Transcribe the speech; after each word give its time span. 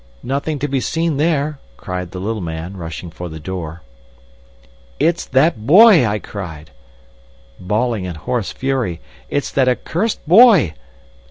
"Nothing 0.23 0.57
to 0.57 0.67
be 0.67 0.79
seen 0.79 1.17
there," 1.17 1.59
cried 1.77 2.09
the 2.09 2.17
little 2.19 2.41
man, 2.41 2.75
rushing 2.75 3.11
for 3.11 3.29
the 3.29 3.39
door. 3.39 3.83
"It's 4.99 5.27
that 5.27 5.67
boy!" 5.67 6.07
I 6.07 6.17
cried, 6.17 6.71
bawling 7.59 8.05
in 8.05 8.15
hoarse 8.15 8.51
fury; 8.51 8.99
"it's 9.29 9.51
that 9.51 9.69
accursed 9.69 10.27
boy!" 10.27 10.73